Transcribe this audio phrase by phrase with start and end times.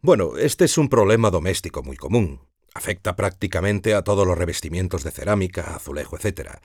[0.00, 2.40] Bueno, este es un problema doméstico muy común.
[2.72, 6.60] Afecta prácticamente a todos los revestimientos de cerámica, azulejo, etc.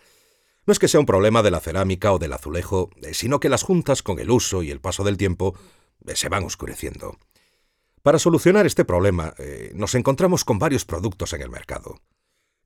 [0.67, 3.49] No es que sea un problema de la cerámica o del azulejo, eh, sino que
[3.49, 5.57] las juntas con el uso y el paso del tiempo
[6.05, 7.17] eh, se van oscureciendo.
[8.03, 12.01] Para solucionar este problema, eh, nos encontramos con varios productos en el mercado,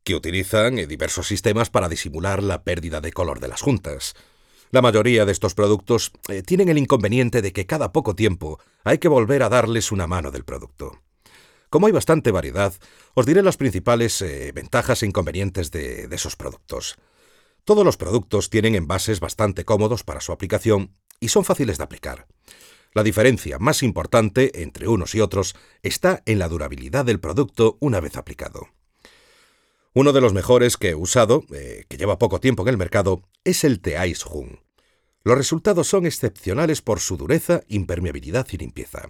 [0.04, 4.16] que utilizan diversos sistemas para disimular la pérdida de color de las juntas.
[4.72, 8.98] La mayoría de estos productos eh, tienen el inconveniente de que cada poco tiempo hay
[8.98, 11.02] que volver a darles una mano del producto.
[11.70, 12.74] Como hay bastante variedad,
[13.14, 14.24] os diré las principales
[14.54, 16.96] ventajas e inconvenientes de esos productos.
[17.66, 22.26] Todos los productos tienen envases bastante cómodos para su aplicación y son fáciles de aplicar.
[22.94, 25.54] La diferencia más importante entre unos y otros
[25.84, 28.70] está en la durabilidad del producto una vez aplicado.
[30.00, 33.24] Uno de los mejores que he usado, eh, que lleva poco tiempo en el mercado,
[33.44, 34.60] es el T-Ice Hun.
[35.24, 39.10] Los resultados son excepcionales por su dureza, impermeabilidad y limpieza.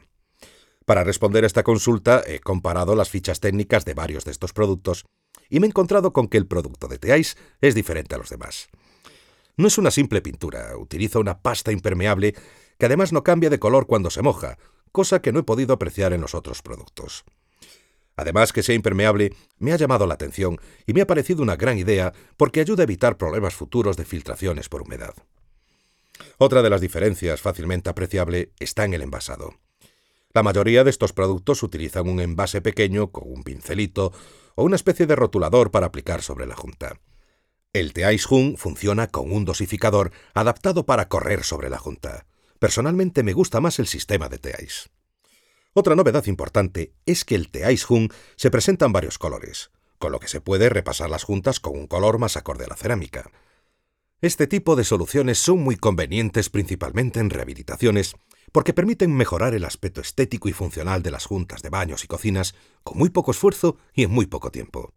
[0.86, 5.04] Para responder a esta consulta he comparado las fichas técnicas de varios de estos productos
[5.50, 8.70] y me he encontrado con que el producto de T-Ice es diferente a los demás.
[9.58, 12.34] No es una simple pintura, utiliza una pasta impermeable
[12.78, 14.58] que además no cambia de color cuando se moja,
[14.94, 17.26] cosa que no he podido apreciar en los otros productos.
[18.18, 21.78] Además que sea impermeable, me ha llamado la atención y me ha parecido una gran
[21.78, 25.14] idea porque ayuda a evitar problemas futuros de filtraciones por humedad.
[26.40, 29.54] Otra de las diferencias fácilmente apreciable está en el envasado.
[30.34, 34.12] La mayoría de estos productos utilizan un envase pequeño con un pincelito
[34.56, 37.00] o una especie de rotulador para aplicar sobre la junta.
[37.74, 37.94] El
[38.30, 42.26] Hun funciona con un dosificador adaptado para correr sobre la junta.
[42.58, 44.90] Personalmente me gusta más el sistema de T-Ice.
[45.80, 50.20] Otra novedad importante es que el T-Ice Hun se presenta en varios colores, con lo
[50.20, 53.30] que se puede repasar las juntas con un color más acorde a la cerámica.
[54.20, 58.16] Este tipo de soluciones son muy convenientes principalmente en rehabilitaciones
[58.52, 62.56] porque permiten mejorar el aspecto estético y funcional de las juntas de baños y cocinas
[62.84, 64.96] con muy poco esfuerzo y en muy poco tiempo.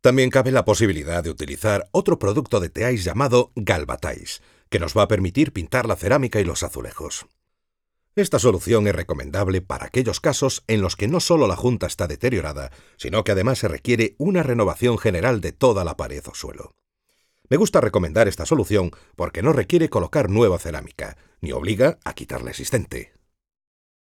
[0.00, 5.02] También cabe la posibilidad de utilizar otro producto de T-Ice llamado Galvatize, que nos va
[5.02, 7.28] a permitir pintar la cerámica y los azulejos.
[8.16, 12.06] Esta solución es recomendable para aquellos casos en los que no solo la junta está
[12.06, 16.76] deteriorada, sino que además se requiere una renovación general de toda la pared o suelo.
[17.48, 22.42] Me gusta recomendar esta solución porque no requiere colocar nueva cerámica, ni obliga a quitar
[22.42, 23.12] la existente.